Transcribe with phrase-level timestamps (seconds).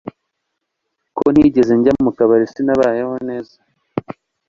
[1.17, 3.55] ko ntigeze njya mukabare sinabayeho neza